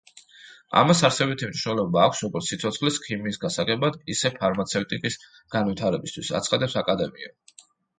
ამას 0.79 1.03
არსებითი 1.09 1.49
მნიშვნელობა 1.49 2.01
აქვს, 2.07 2.23
როგორც 2.25 2.49
„სიცოცხლის 2.53 2.99
ქიმიის“ 3.05 3.39
გასაგებად, 3.45 4.03
ისე 4.17 4.35
ფარმაცევტიკის 4.43 5.23
განვითარებისთვის“,– 5.31 6.37
აცხადებს 6.43 6.83
აკადემია. 6.87 7.37